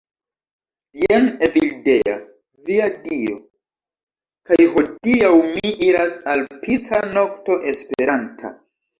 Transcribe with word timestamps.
Jen 0.99 1.25
Evildea. 1.47 2.13
Via 2.69 2.87
Dio. 3.03 3.35
kaj 4.51 4.57
hodiaŭ 4.77 5.29
mi 5.49 5.73
iras 5.89 6.15
al 6.33 6.41
pica 6.65 7.03
nokto 7.19 7.59
esperanta 7.73 8.53